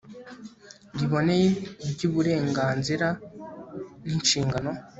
[0.99, 1.47] riboneye
[1.91, 3.07] ry uburenganzira
[4.03, 4.71] n inshingano